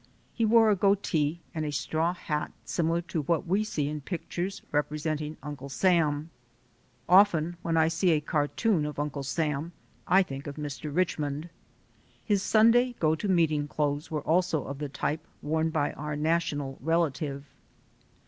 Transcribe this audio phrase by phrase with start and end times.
[0.33, 4.63] He wore a goatee and a straw hat similar to what we see in pictures
[4.73, 6.31] repre senting Uncle Sam.
[7.07, 9.73] Often when I see a cartoon of Uncle Sam
[10.07, 10.91] I think of Mr.
[10.91, 11.51] Richmond.
[12.25, 16.79] His Sunday go to meeting clothes were also of the type worn by our national
[16.81, 17.45] relative.